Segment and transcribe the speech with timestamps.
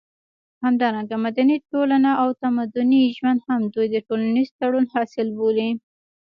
[0.63, 5.69] همدارنګه مدني ټولنه او تمدني ژوند هم دوی د ټولنيز تړون حاصل بولي